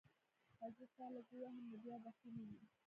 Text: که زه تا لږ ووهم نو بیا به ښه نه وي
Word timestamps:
که 0.57 0.67
زه 0.75 0.85
تا 0.95 1.05
لږ 1.13 1.27
ووهم 1.31 1.63
نو 1.69 1.77
بیا 1.83 1.95
به 2.03 2.11
ښه 2.17 2.29
نه 2.35 2.43
وي 2.49 2.61